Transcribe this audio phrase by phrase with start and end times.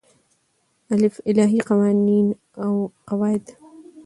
[0.91, 3.51] الف: الهی قوانین او قواعد